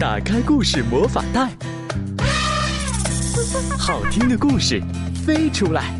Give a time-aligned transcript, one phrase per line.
[0.00, 1.48] 打开故事魔法袋，
[3.78, 4.82] 好听的故事
[5.24, 5.94] 飞出来。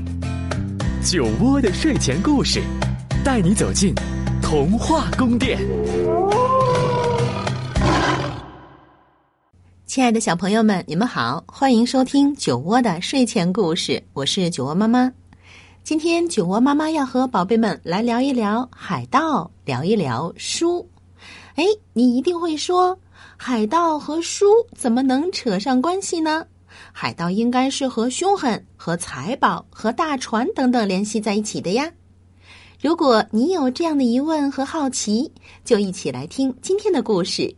[1.00, 2.60] 酒窝的睡前故事，
[3.24, 3.94] 带你走进
[4.42, 5.60] 童话宫殿。
[9.86, 15.10] 亲爱的小朋友们，你们好，欢迎收听酒窝的睡前故事，我是酒窝妈妈。
[15.84, 20.84] 今天酒窝妈妈要和宝贝们来聊一聊海盗，聊一聊书。
[21.54, 22.98] 哎，你一定会说，
[23.36, 26.46] 海盗和书怎么能扯上关系呢？
[26.92, 31.92] 海盗应该是和凶狠、和财宝、和大船等等联系在一起的呀。
[32.80, 35.30] 如果你有这样的疑问和好奇，
[35.64, 37.42] 就一起来听今天的故事《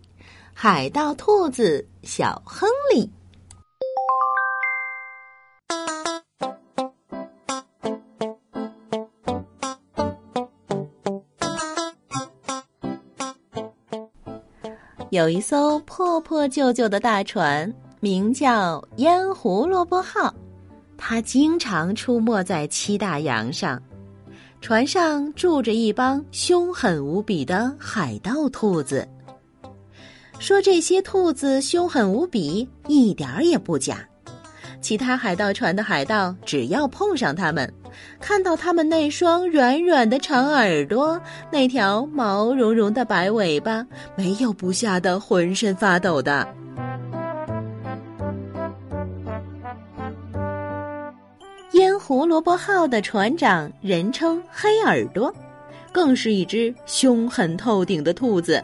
[0.52, 3.04] 海盗兔子小亨利》。
[15.10, 20.35] 有一艘破破旧旧的大船，名叫“烟胡萝卜号”，
[20.98, 23.80] 它经常出没在七大洋上。
[24.60, 29.07] 船上住着一帮凶狠无比的海盗兔子。
[30.40, 34.07] 说这些兔子凶狠无比，一点儿也不假。
[34.80, 37.73] 其他海盗船的海盗只要碰上他们，
[38.20, 46.46] 看到他们那双软软的长耳朵，那条毛茸茸的白尾巴，没有不吓得浑身发抖的。
[51.72, 55.30] 烟胡萝卜号的船长人称黑耳朵，
[55.92, 58.62] 更是一只凶狠透顶的兔子。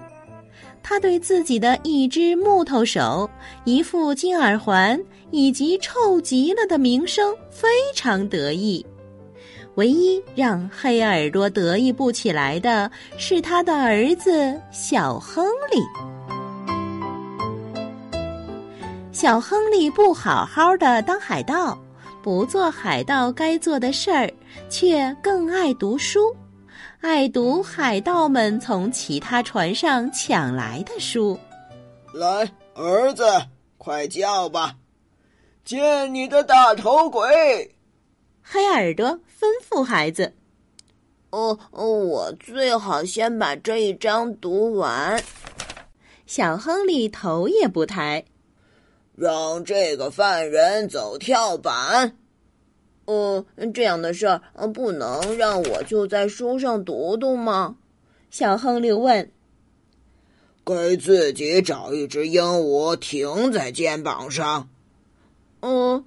[0.82, 3.28] 他对自己的一只木头手、
[3.64, 4.98] 一副金耳环
[5.30, 8.84] 以及臭极了的名声非常得意。
[9.76, 15.80] 唯一让黑耳朵得意不起来的是他的儿子小亨利。
[19.12, 21.78] 小亨利不好好的当海盗，
[22.22, 24.30] 不做海盗该做的事儿，
[24.68, 26.34] 却更爱读书。
[27.00, 31.38] 爱读海盗们从其他船上抢来的书。
[32.12, 33.24] 来，儿子，
[33.78, 34.76] 快叫吧！
[35.64, 37.74] 见你的大头鬼！
[38.42, 40.32] 黑耳朵吩咐孩子。
[41.30, 45.20] 哦哦，我最好先把这一章读完。
[46.26, 48.24] 小亨利头也不抬。
[49.16, 52.16] 让这个犯人走跳板。
[53.06, 53.44] 呃，
[53.74, 54.40] 这样的事儿，
[54.72, 57.74] 不能让我就在书上读读吗？
[58.30, 59.28] 小亨利问。
[60.64, 64.68] 给自己找一只鹦鹉停在肩膀上。
[65.62, 66.04] 嗯，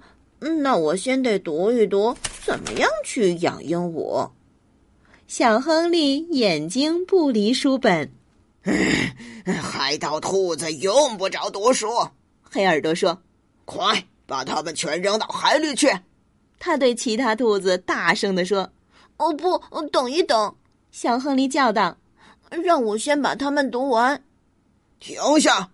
[0.62, 2.16] 那我先得读一读，
[2.46, 4.30] 怎么样去养鹦鹉？
[5.26, 8.12] 小亨利眼睛不离书本。
[9.60, 11.88] 海盗兔子用不着读书。
[12.48, 13.20] 黑耳朵说
[13.66, 15.90] ：“快把它们全扔到海里去。”
[16.60, 18.70] 他对其他兔子大声地说
[19.18, 19.58] ：“哦不，
[19.88, 20.54] 等一等！”
[20.92, 21.98] 小亨利叫道
[22.62, 24.22] ：“让我先把它们读完。”
[25.00, 25.70] 停下！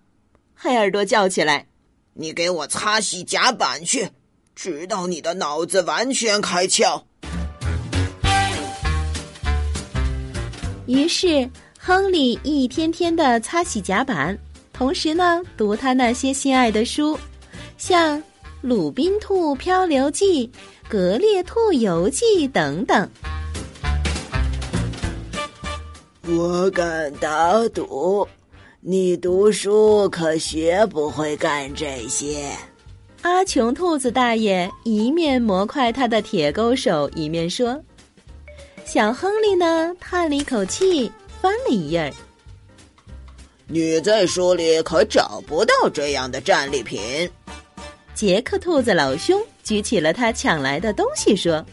[0.55, 1.67] 黑耳朵叫起来
[2.15, 4.09] ：“你给我擦洗甲板去，
[4.63, 7.03] 直到你的脑子完全开窍。”
[10.87, 14.39] 于是，亨利一天天的擦洗甲板，
[14.73, 17.19] 同时呢，读他那些心爱的书，
[17.77, 18.17] 像
[18.61, 20.47] 《鲁滨兔漂流记》。
[20.89, 23.09] 《格列兔游记》等等，
[26.29, 28.29] 我敢打赌，
[28.81, 32.53] 你读书可学不会干这些。
[33.23, 37.81] 阿穷兔子大爷一面磨快他的铁钩手，一面说
[38.85, 41.11] ：“小亨利呢？”叹了一口气，
[41.41, 42.13] 翻了一页。
[43.69, 47.31] 你在书里可找不到这样的战利品。
[48.15, 49.41] 杰克兔子老兄。
[49.63, 51.65] 举起了他抢来的东西，说：“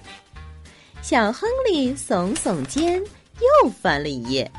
[1.02, 3.02] 小亨利耸耸肩，
[3.64, 4.50] 又翻了一页。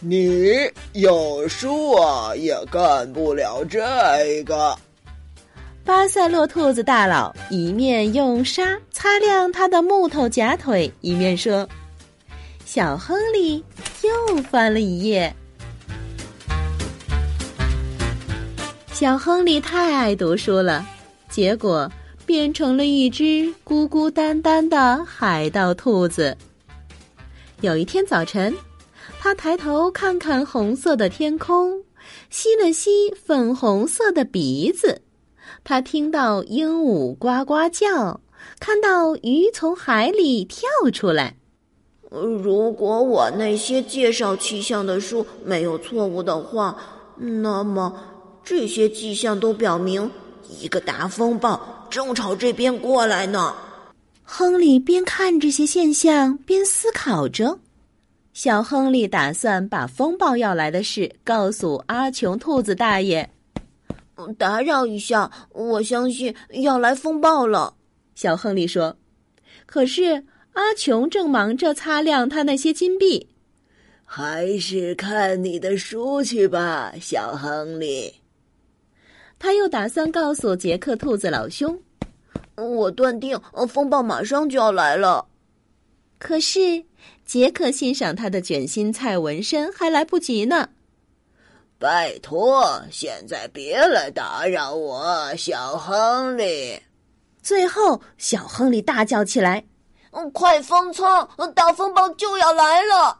[0.00, 0.50] 你
[0.94, 4.74] 有书啊，也干不了这个。”
[5.84, 11.68] 巴塞洛兔子大佬一面用沙擦亮他的木头假腿，一面说
[12.64, 13.64] ：“小亨利
[14.02, 15.34] 又翻了一页。”
[18.92, 20.86] 小亨利太爱读书了，
[21.28, 21.90] 结果。
[22.26, 26.36] 变成了一只孤孤单单的海盗兔子。
[27.60, 28.54] 有一天早晨，
[29.18, 31.82] 他抬头看看红色的天空，
[32.28, 35.02] 吸了吸粉红色的鼻子。
[35.62, 38.20] 他听到鹦鹉呱呱叫，
[38.58, 41.36] 看到鱼从海里跳出来。
[42.10, 46.76] 如果我那些介绍气象的书没有错误的话，
[47.16, 47.94] 那么
[48.42, 50.10] 这些迹象都表明，
[50.60, 53.54] 一个大风暴正朝这边过来呢。
[54.24, 57.58] 亨利边看这些现象边思考着。
[58.32, 63.28] 小亨利打算把风暴要来的事告诉阿琼兔子大爷。
[64.38, 67.74] 打扰一下，我相信要来风暴了。
[68.14, 68.96] 小亨利说。
[69.66, 70.24] 可是
[70.54, 73.28] 阿琼正忙着擦亮他那些金币。
[74.04, 78.14] 还是看你的书去吧，小亨利。
[79.38, 81.80] 他又打算告诉杰克兔子老兄
[82.56, 85.26] ：“我断定风暴马上就要来了。”
[86.18, 86.84] 可是
[87.24, 90.70] 杰克欣赏他的卷心菜纹身还来不及呢。
[91.80, 96.78] 拜托，现在别来打扰我，小亨利。
[97.42, 99.64] 最后，小亨利大叫起来
[100.12, 101.26] ：“嗯快封仓！
[101.54, 103.18] 大风暴就要来了！”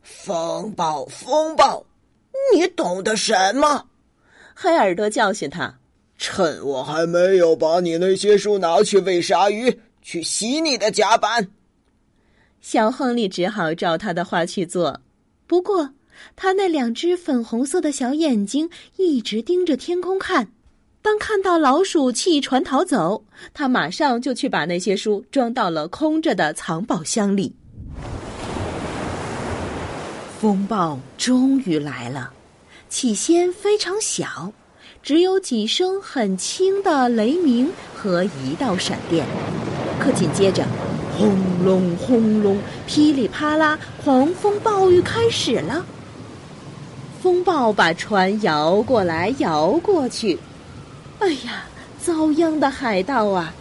[0.00, 1.84] 风暴，风暴，
[2.54, 3.86] 你懂得什么？
[4.54, 5.78] 黑耳朵教训他
[6.16, 11.46] ：“趁我还没有把你那些书拿去喂鲨鱼，去洗你的甲板。”
[12.62, 14.98] 小亨利只好照他的话去做。
[15.46, 15.90] 不过，
[16.36, 20.48] 他那两只粉红色的小眼睛一直盯着天空看。
[21.00, 23.24] 当看到老鼠弃船逃走，
[23.54, 27.54] 他马上就去把那些书装到了空着的藏宝箱里。
[30.40, 32.32] 风暴终于来了，
[32.88, 34.52] 起先非常小，
[35.02, 39.26] 只有几声很轻的雷鸣和一道闪电。
[39.98, 40.64] 可紧接着，
[41.16, 45.84] 轰隆轰隆，噼里啪啦，狂风暴雨开始了。
[47.28, 50.38] 风暴把船摇过来，摇过去。
[51.18, 51.64] 哎呀，
[52.00, 53.52] 遭殃的海盗啊！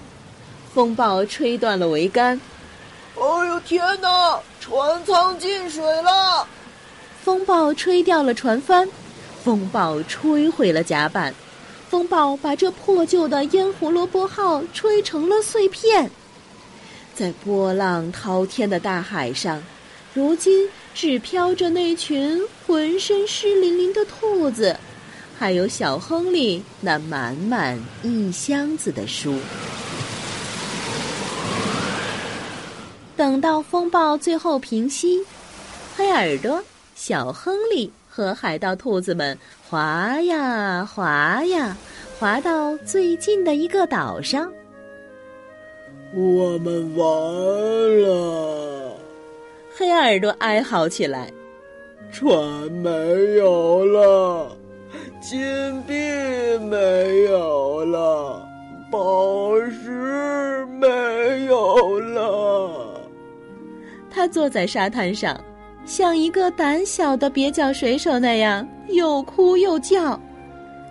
[0.74, 2.40] 风暴吹断了桅杆。
[3.16, 6.48] 哎呦天哪，船舱进水了！
[7.22, 8.88] 风暴吹掉了船帆，
[9.44, 11.36] 风暴吹毁了甲板，
[11.90, 16.10] 风暴把这破旧的烟胡萝卜号吹成了碎片。
[17.14, 19.62] 在波浪滔天的大海上，
[20.14, 24.76] 如今只飘着那群浑身湿淋淋的兔子，
[25.38, 29.36] 还有小亨利那满满一箱子的书。
[33.16, 35.24] 等到风暴最后平息，
[35.96, 36.60] 黑耳朵。
[36.96, 39.38] 小亨利和海盗兔子们
[39.70, 41.78] 划呀划呀，
[42.18, 44.52] 划到最近的一个岛上。
[46.16, 47.08] 我们完
[48.02, 48.77] 了！
[49.78, 51.32] 黑耳朵哀嚎起来
[52.12, 52.36] ：“船
[52.72, 52.90] 没
[53.36, 54.58] 有了，
[55.22, 55.40] 金
[55.84, 55.94] 币
[56.66, 58.44] 没有了，
[58.90, 63.00] 宝石没有了。”
[64.10, 65.40] 他坐在沙滩上。
[65.86, 70.20] 像一个胆小的蹩脚水手那样，又哭又叫。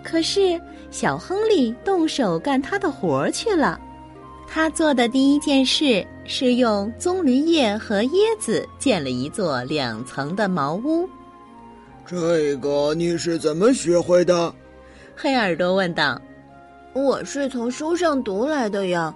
[0.03, 0.59] 可是
[0.89, 3.79] 小亨利动手干他的活儿去了。
[4.47, 11.07] 他做的第一件事是用棕榈叶和椰子建了一座两层的茅屋。
[12.05, 14.53] 这个你是怎么学会的？
[15.15, 16.19] 黑耳朵问道。
[16.93, 19.13] 我是从书上读来的呀。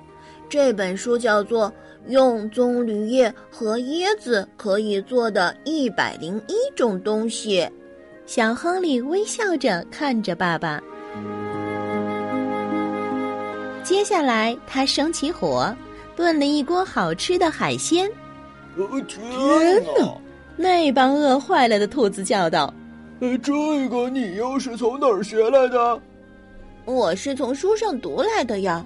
[0.49, 1.71] 这本书叫做。
[2.07, 7.69] 用棕榈叶和椰子可以做的一百零一种东西，
[8.25, 10.81] 小亨利微笑着看着爸爸。
[13.83, 15.75] 接下来，他生起火，
[16.15, 18.09] 炖了一锅好吃的海鲜。
[19.07, 20.17] 天哪！
[20.55, 22.73] 那帮饿坏了的兔子叫道
[23.19, 23.53] ：“呃，这
[23.89, 25.99] 个你又是从哪儿学来的？”
[26.85, 28.85] 我是从书上读来的呀。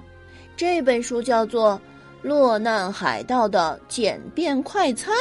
[0.56, 1.80] 这本书叫做。
[2.22, 5.14] 落难海盗的简便快餐，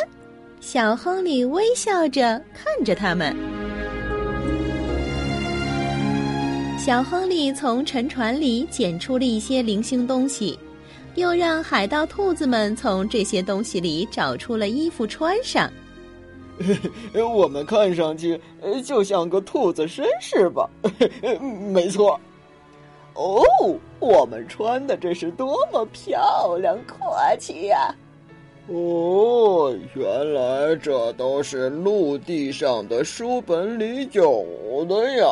[0.60, 3.36] 小亨利微笑着看着他们。
[6.86, 10.60] 小亨利从沉船里捡出了一些零星东西，
[11.16, 15.68] 又让海盗兔子们从这些东西里找出了衣服穿上。
[17.34, 18.40] 我们看上去
[18.84, 20.70] 就像个兔子绅士吧？
[21.74, 22.22] 没错。
[23.16, 23.44] 哦，
[24.00, 27.96] 我们穿的这是多么漂亮、阔气呀！
[28.68, 35.26] 哦，原来这都是陆地上的书本里有的呀。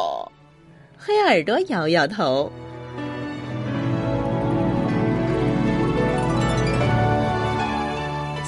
[1.05, 2.50] 黑耳朵摇摇头。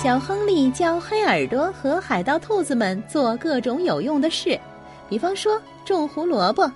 [0.01, 4.57] 小亨利教黑耳朵和海盗兔子们做各种有用的事，
[5.09, 6.71] 比方说种胡萝卜。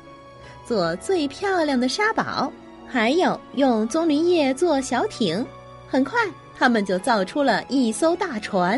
[0.66, 2.52] 做最漂亮的沙堡，
[2.86, 5.46] 还有用棕榈叶做小艇。
[5.88, 6.20] 很快，
[6.58, 8.78] 他们就造出了一艘大船。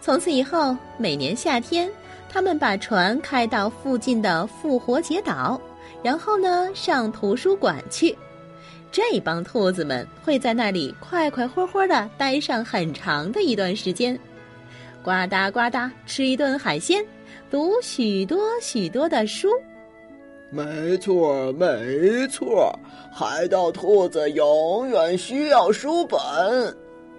[0.00, 1.90] 从此以后，每年夏天，
[2.28, 5.60] 他们把船开到附近的复活节岛，
[6.02, 8.16] 然后呢上图书馆去。
[8.90, 14.18] 这帮兔子们会在那里快快活活的待上很长的一段时间，
[15.02, 17.02] 呱嗒呱嗒吃一顿海鲜，
[17.50, 19.48] 读许多许多的书。
[20.50, 22.78] 没错，没错，
[23.10, 26.20] 海盗兔子永远需要书本。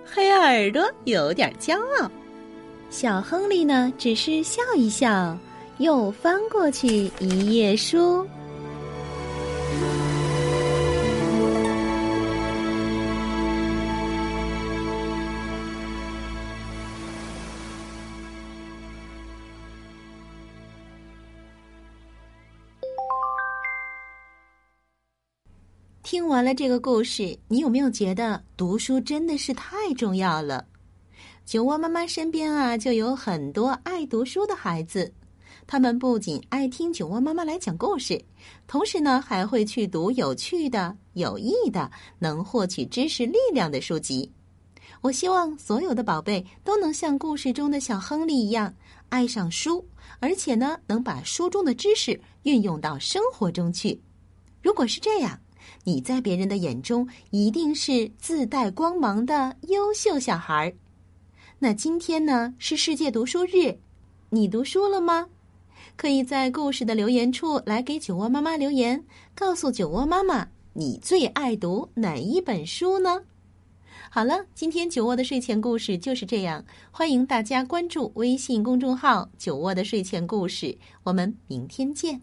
[0.06, 2.12] 黑耳朵有点骄傲，
[2.92, 5.36] 小亨利呢，只是笑一笑，
[5.80, 8.24] 又翻过去一页书。
[26.14, 30.64] 听完了这个故事，你有没有觉得读书真的是太重要了？
[31.44, 35.12] 酒窝妈妈身边啊，就有很多爱读书的孩子，
[35.66, 38.24] 他们不仅爱听酒窝妈妈来讲故事，
[38.68, 41.90] 同时呢，还会去读有趣的、有益的、
[42.20, 44.32] 能获取知识力量的书籍。
[45.02, 48.72] 我希望所有的宝贝都能像故事中的小亨利一样
[49.10, 49.84] 爱上书，
[50.20, 54.00] 而且呢，能把书中的知识运用到生活中去。
[54.62, 55.40] 如果是这样，
[55.84, 60.74] 你在别人的眼中一定是自带光芒的优秀小孩儿。
[61.60, 63.78] 那今天呢是世界读书日，
[64.30, 65.28] 你读书了吗？
[65.96, 69.04] 可以在故事的留言处来给酒窝妈妈留言，
[69.36, 73.22] 告诉酒窝妈妈你最爱读哪一本书呢？
[74.10, 82.22] 好了，今天酒窝的睡前故事就是这样，欢迎大家关注微信公众号“酒窝的睡前故事”，我们明天见。